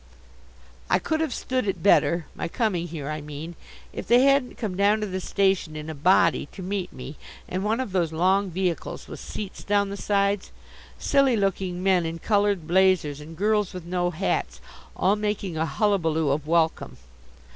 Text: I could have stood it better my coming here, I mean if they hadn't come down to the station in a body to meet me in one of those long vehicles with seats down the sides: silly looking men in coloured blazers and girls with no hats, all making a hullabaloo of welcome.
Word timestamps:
I 0.89 0.97
could 0.97 1.19
have 1.19 1.31
stood 1.31 1.67
it 1.67 1.83
better 1.83 2.25
my 2.33 2.47
coming 2.47 2.87
here, 2.87 3.07
I 3.07 3.21
mean 3.21 3.53
if 3.93 4.07
they 4.07 4.23
hadn't 4.23 4.57
come 4.57 4.75
down 4.75 4.99
to 5.01 5.05
the 5.05 5.21
station 5.21 5.75
in 5.75 5.91
a 5.91 5.93
body 5.93 6.47
to 6.53 6.63
meet 6.63 6.91
me 6.91 7.17
in 7.47 7.61
one 7.61 7.79
of 7.79 7.91
those 7.91 8.11
long 8.11 8.49
vehicles 8.49 9.07
with 9.07 9.19
seats 9.19 9.63
down 9.63 9.91
the 9.91 9.97
sides: 9.97 10.51
silly 10.97 11.37
looking 11.37 11.83
men 11.83 12.03
in 12.07 12.17
coloured 12.17 12.65
blazers 12.67 13.21
and 13.21 13.37
girls 13.37 13.75
with 13.75 13.85
no 13.85 14.09
hats, 14.09 14.59
all 14.95 15.15
making 15.15 15.55
a 15.55 15.67
hullabaloo 15.67 16.31
of 16.31 16.47
welcome. 16.47 16.97